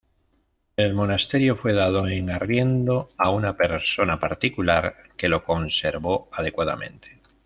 [0.77, 7.19] El monasterio fue dado en arriendo a una persona particular que lo conservó adecuadamente.